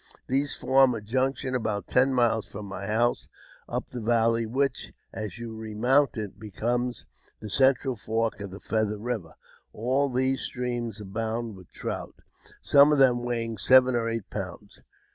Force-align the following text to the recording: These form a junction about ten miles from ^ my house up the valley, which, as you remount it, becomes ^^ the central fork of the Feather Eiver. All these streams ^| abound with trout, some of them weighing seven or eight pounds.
These 0.25 0.55
form 0.55 0.95
a 0.95 1.01
junction 1.01 1.53
about 1.53 1.85
ten 1.87 2.11
miles 2.11 2.51
from 2.51 2.65
^ 2.65 2.67
my 2.67 2.87
house 2.87 3.29
up 3.69 3.91
the 3.91 4.01
valley, 4.01 4.47
which, 4.47 4.93
as 5.13 5.37
you 5.37 5.53
remount 5.55 6.17
it, 6.17 6.39
becomes 6.39 7.05
^^ 7.35 7.39
the 7.39 7.51
central 7.51 7.95
fork 7.95 8.39
of 8.39 8.49
the 8.49 8.59
Feather 8.59 8.97
Eiver. 8.97 9.35
All 9.73 10.09
these 10.09 10.41
streams 10.41 10.97
^| 10.97 11.01
abound 11.01 11.55
with 11.55 11.69
trout, 11.71 12.15
some 12.63 12.91
of 12.91 12.97
them 12.97 13.21
weighing 13.21 13.59
seven 13.59 13.93
or 13.93 14.09
eight 14.09 14.27
pounds. 14.31 14.79